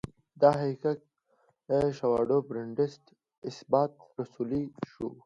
[0.41, 0.99] دا حقیقت
[1.69, 3.03] د شواهدو پربنسټ
[3.49, 5.07] اثبات رسولای شو.